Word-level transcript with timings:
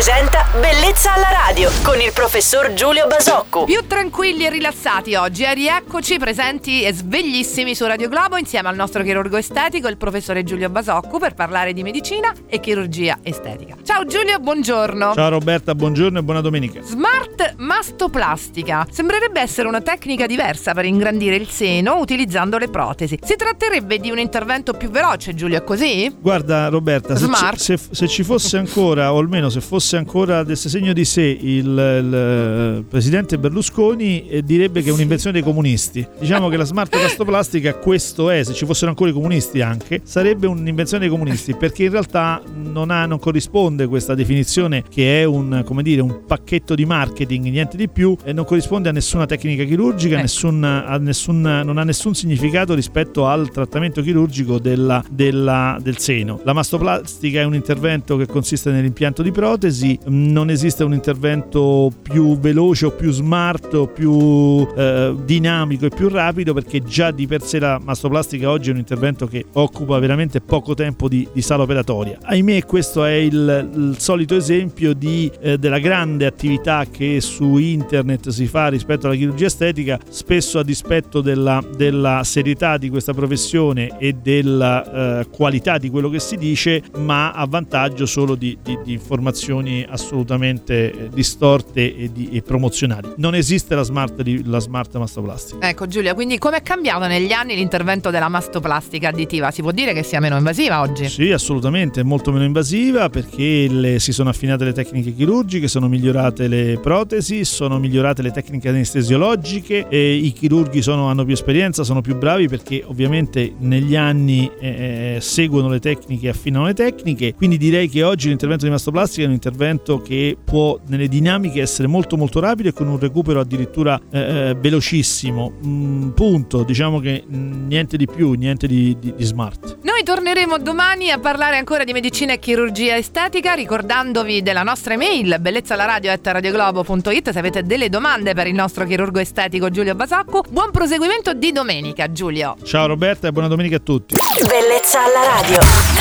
presenta 0.00 0.46
Bellezza 0.58 1.12
alla 1.12 1.28
radio 1.46 1.70
con 1.82 2.00
il 2.00 2.10
professor 2.14 2.72
Giulio 2.72 3.06
Basocco. 3.06 3.64
Più 3.64 3.86
tranquilli 3.86 4.46
e 4.46 4.48
rilassati 4.48 5.14
oggi, 5.14 5.42
e 5.42 5.52
rieccoci 5.52 6.16
presenti 6.16 6.82
e 6.82 6.94
sveglissimi 6.94 7.74
su 7.74 7.84
Radio 7.84 8.08
Globo 8.08 8.38
insieme 8.38 8.68
al 8.68 8.76
nostro 8.76 9.02
chirurgo 9.02 9.36
estetico, 9.36 9.88
il 9.88 9.98
professore 9.98 10.42
Giulio 10.42 10.70
Basocco, 10.70 11.18
per 11.18 11.34
parlare 11.34 11.74
di 11.74 11.82
medicina 11.82 12.32
e 12.48 12.60
chirurgia 12.60 13.18
estetica. 13.22 13.76
Ciao 13.84 14.06
Giulio, 14.06 14.38
buongiorno. 14.38 15.12
Ciao 15.12 15.28
Roberta, 15.28 15.74
buongiorno 15.74 16.20
e 16.20 16.22
buona 16.22 16.40
domenica. 16.40 16.80
Smart 16.80 17.56
mastoplastica. 17.58 18.86
Sembrerebbe 18.90 19.42
essere 19.42 19.68
una 19.68 19.82
tecnica 19.82 20.24
diversa 20.24 20.72
per 20.72 20.86
ingrandire 20.86 21.36
il 21.36 21.48
seno 21.50 21.98
utilizzando 21.98 22.56
le 22.56 22.68
protesi. 22.68 23.18
Si 23.22 23.36
tratterebbe 23.36 23.98
di 23.98 24.10
un 24.10 24.18
intervento 24.18 24.72
più 24.72 24.88
veloce, 24.88 25.34
Giulio, 25.34 25.58
è 25.58 25.64
così? 25.64 26.10
Guarda 26.18 26.68
Roberta, 26.68 27.16
se, 27.16 27.28
se, 27.56 27.78
se 27.90 28.08
ci 28.08 28.22
fosse 28.22 28.56
ancora, 28.56 29.12
o 29.12 29.18
almeno 29.18 29.50
se 29.50 29.60
fosse 29.60 29.88
ancora 29.96 30.42
del 30.42 30.56
segno 30.56 30.92
di 30.92 31.04
sé 31.04 31.22
il, 31.22 31.66
il 31.66 32.84
presidente 32.88 33.38
Berlusconi, 33.38 34.28
eh, 34.28 34.42
direbbe 34.42 34.82
che 34.82 34.90
è 34.90 34.92
un'invenzione 34.92 35.32
dei 35.32 35.42
comunisti. 35.42 36.06
Diciamo 36.18 36.48
che 36.48 36.56
la 36.56 36.64
smart 36.64 36.94
mastoplastica 36.94 37.74
questo 37.74 38.30
è, 38.30 38.42
se 38.42 38.52
ci 38.52 38.66
fossero 38.66 38.90
ancora 38.90 39.10
i 39.10 39.12
comunisti 39.12 39.60
anche, 39.60 40.00
sarebbe 40.04 40.46
un'invenzione 40.46 41.02
dei 41.02 41.12
comunisti, 41.12 41.54
perché 41.54 41.84
in 41.84 41.90
realtà 41.90 42.42
non, 42.54 42.90
ha, 42.90 43.06
non 43.06 43.18
corrisponde 43.18 43.86
questa 43.86 44.14
definizione 44.14 44.84
che 44.88 45.20
è 45.20 45.24
un, 45.24 45.62
come 45.64 45.82
dire, 45.82 46.00
un 46.02 46.20
pacchetto 46.26 46.74
di 46.74 46.84
marketing, 46.84 47.46
niente 47.46 47.76
di 47.76 47.88
più, 47.88 48.16
e 48.24 48.32
non 48.32 48.44
corrisponde 48.44 48.88
a 48.88 48.92
nessuna 48.92 49.26
tecnica 49.26 49.64
chirurgica, 49.64 50.18
Eh. 50.18 50.22
nessun- 50.22 50.64
a 50.64 50.96
nessun- 50.98 51.40
non 51.64 51.78
ha 51.78 51.84
nessun 51.84 52.14
significato 52.14 52.74
rispetto 52.74 53.26
al 53.26 53.50
trattamento 53.50 54.02
chirurgico 54.02 54.58
della- 54.58 55.02
della- 55.10 55.78
del 55.80 55.98
seno. 55.98 56.40
La 56.44 56.52
mastoplastica 56.52 57.40
è 57.40 57.44
un 57.44 57.54
intervento 57.54 58.16
che 58.16 58.26
consiste 58.26 58.70
nell'impianto 58.70 59.22
di 59.22 59.30
protesi, 59.30 59.79
non 60.06 60.50
esiste 60.50 60.84
un 60.84 60.92
intervento 60.92 61.92
più 62.02 62.38
veloce 62.38 62.86
o 62.86 62.90
più 62.90 63.10
smart 63.10 63.72
o 63.74 63.86
più 63.86 64.66
eh, 64.76 65.14
dinamico 65.24 65.86
e 65.86 65.90
più 65.90 66.08
rapido 66.08 66.52
perché 66.52 66.82
già 66.82 67.10
di 67.10 67.26
per 67.26 67.42
sé 67.42 67.58
la 67.58 67.80
mastoplastica 67.82 68.50
oggi 68.50 68.70
è 68.70 68.72
un 68.72 68.78
intervento 68.78 69.26
che 69.26 69.46
occupa 69.52 69.98
veramente 69.98 70.40
poco 70.40 70.74
tempo 70.74 71.08
di, 71.08 71.26
di 71.32 71.42
sala 71.42 71.62
operatoria. 71.62 72.18
Ahimè 72.22 72.64
questo 72.64 73.04
è 73.04 73.12
il, 73.12 73.70
il 73.74 73.94
solito 73.98 74.36
esempio 74.36 74.92
di, 74.92 75.30
eh, 75.40 75.58
della 75.58 75.78
grande 75.78 76.26
attività 76.26 76.84
che 76.90 77.20
su 77.20 77.56
internet 77.56 78.28
si 78.30 78.46
fa 78.46 78.68
rispetto 78.68 79.06
alla 79.06 79.16
chirurgia 79.16 79.46
estetica, 79.46 79.98
spesso 80.08 80.58
a 80.58 80.64
dispetto 80.64 81.20
della, 81.20 81.62
della 81.76 82.22
serietà 82.24 82.76
di 82.76 82.88
questa 82.88 83.12
professione 83.12 83.98
e 83.98 84.14
della 84.14 85.20
eh, 85.20 85.28
qualità 85.30 85.78
di 85.78 85.90
quello 85.90 86.08
che 86.08 86.20
si 86.20 86.36
dice, 86.36 86.82
ma 86.98 87.32
a 87.32 87.46
vantaggio 87.46 88.06
solo 88.06 88.34
di, 88.34 88.56
di- 88.62 88.78
di 88.84 88.92
informazioni 88.92 89.69
assolutamente 89.88 90.92
eh, 90.92 91.08
distorte 91.12 91.96
e, 91.96 92.10
di- 92.12 92.28
e 92.32 92.42
promozionali. 92.42 93.08
Non 93.16 93.34
esiste 93.34 93.74
la 93.74 93.82
smart, 93.82 94.20
la 94.44 94.58
smart 94.58 94.96
mastoplastica. 94.96 95.68
Ecco 95.68 95.86
Giulia, 95.86 96.14
quindi 96.14 96.38
come 96.38 96.58
è 96.58 96.62
cambiato 96.62 97.06
negli 97.06 97.32
anni 97.32 97.54
l'intervento 97.54 98.10
della 98.10 98.28
mastoplastica 98.28 99.08
additiva? 99.08 99.50
Si 99.50 99.62
può 99.62 99.70
dire 99.70 99.92
che 99.92 100.02
sia 100.02 100.20
meno 100.20 100.36
invasiva 100.36 100.80
oggi? 100.80 101.08
Sì, 101.08 101.30
assolutamente, 101.32 102.00
è 102.00 102.04
molto 102.04 102.32
meno 102.32 102.44
invasiva 102.44 103.08
perché 103.08 103.66
le- 103.68 103.98
si 103.98 104.12
sono 104.12 104.30
affinate 104.30 104.64
le 104.64 104.72
tecniche 104.72 105.14
chirurgiche, 105.14 105.68
sono 105.68 105.88
migliorate 105.88 106.48
le 106.48 106.78
protesi, 106.82 107.44
sono 107.44 107.78
migliorate 107.78 108.22
le 108.22 108.30
tecniche 108.30 108.68
anestesiologiche 108.68 109.86
e 109.88 110.14
i 110.14 110.32
chirurghi 110.32 110.82
sono- 110.82 111.08
hanno 111.08 111.24
più 111.24 111.34
esperienza, 111.34 111.84
sono 111.84 112.00
più 112.00 112.16
bravi 112.16 112.48
perché 112.48 112.82
ovviamente 112.86 113.52
negli 113.58 113.96
anni 113.96 114.50
eh, 114.60 115.18
seguono 115.20 115.68
le 115.68 115.78
tecniche, 115.80 116.28
affinano 116.28 116.66
le 116.66 116.74
tecniche, 116.74 117.34
quindi 117.34 117.56
direi 117.56 117.88
che 117.88 118.02
oggi 118.02 118.28
l'intervento 118.28 118.64
di 118.64 118.70
mastoplastica 118.70 119.22
è 119.24 119.26
un 119.26 119.32
intervento 119.32 119.58
che 120.02 120.36
può 120.42 120.78
nelle 120.86 121.06
dinamiche 121.08 121.60
essere 121.60 121.86
molto 121.86 122.16
molto 122.16 122.40
rapido 122.40 122.70
e 122.70 122.72
con 122.72 122.88
un 122.88 122.98
recupero 122.98 123.40
addirittura 123.40 124.00
eh, 124.10 124.18
eh, 124.20 124.54
velocissimo. 124.54 125.52
Mm, 125.64 126.08
punto, 126.10 126.62
diciamo 126.62 126.98
che 126.98 127.22
mm, 127.26 127.66
niente 127.66 127.96
di 127.96 128.06
più, 128.06 128.32
niente 128.32 128.66
di- 128.66 128.96
di- 128.98 129.12
di 129.14 129.24
smart. 129.24 129.78
Noi 129.82 130.02
torneremo 130.02 130.58
domani 130.58 131.10
a 131.10 131.18
parlare 131.18 131.58
ancora 131.58 131.84
di 131.84 131.92
medicina 131.92 132.32
e 132.32 132.38
chirurgia 132.38 132.96
estetica, 132.96 133.52
ricordandovi 133.52 134.42
della 134.42 134.62
nostra 134.62 134.94
email 134.94 135.36
bellezzalaradio.radioglobo.it 135.38 137.30
se 137.30 137.38
avete 137.38 137.62
delle 137.62 137.88
domande 137.88 138.32
per 138.34 138.46
il 138.46 138.54
nostro 138.54 138.86
chirurgo 138.86 139.18
estetico 139.18 139.68
Giulio 139.70 139.94
Basacco. 139.94 140.42
Buon 140.48 140.70
proseguimento 140.70 141.34
di 141.34 141.52
domenica, 141.52 142.10
Giulio. 142.10 142.56
Ciao 142.64 142.86
Roberta 142.86 143.28
e 143.28 143.32
buona 143.32 143.48
domenica 143.48 143.76
a 143.76 143.80
tutti. 143.80 144.16
Bellezza 144.46 145.04
alla 145.04 145.40
radio. 145.40 145.99